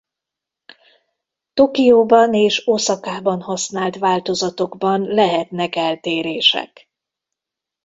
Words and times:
Tokióban 1.53 2.33
és 2.33 2.67
Oszakában 2.67 3.41
használt 3.41 3.97
változatokban 3.97 5.01
lehetnek 5.01 5.75
eltérések. 5.75 6.89